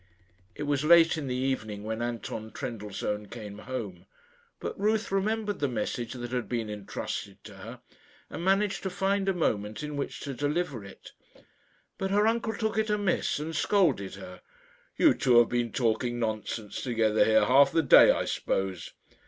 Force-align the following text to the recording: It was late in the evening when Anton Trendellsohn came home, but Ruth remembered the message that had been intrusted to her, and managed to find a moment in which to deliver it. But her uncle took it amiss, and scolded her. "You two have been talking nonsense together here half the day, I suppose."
It 0.55 0.63
was 0.63 0.83
late 0.83 1.15
in 1.15 1.27
the 1.27 1.35
evening 1.35 1.83
when 1.83 2.01
Anton 2.01 2.49
Trendellsohn 2.53 3.27
came 3.27 3.59
home, 3.59 4.07
but 4.59 4.79
Ruth 4.79 5.11
remembered 5.11 5.59
the 5.59 5.67
message 5.67 6.13
that 6.13 6.31
had 6.31 6.49
been 6.49 6.71
intrusted 6.71 7.43
to 7.43 7.57
her, 7.57 7.81
and 8.27 8.43
managed 8.43 8.81
to 8.81 8.89
find 8.89 9.29
a 9.29 9.33
moment 9.35 9.83
in 9.83 9.95
which 9.95 10.19
to 10.21 10.33
deliver 10.33 10.83
it. 10.83 11.11
But 11.99 12.09
her 12.09 12.25
uncle 12.25 12.53
took 12.55 12.79
it 12.79 12.89
amiss, 12.89 13.37
and 13.37 13.55
scolded 13.55 14.15
her. 14.15 14.41
"You 14.97 15.13
two 15.13 15.37
have 15.37 15.49
been 15.49 15.71
talking 15.71 16.17
nonsense 16.17 16.81
together 16.81 17.23
here 17.23 17.45
half 17.45 17.71
the 17.71 17.83
day, 17.83 18.09
I 18.09 18.25
suppose." 18.25 18.93